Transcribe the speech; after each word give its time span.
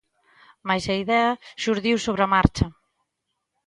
Mais 0.67 0.83
a 0.93 0.95
idea 1.03 1.29
xurdiu 1.63 1.95
sobre 2.05 2.21
a 2.23 2.31
marcha. 2.35 2.65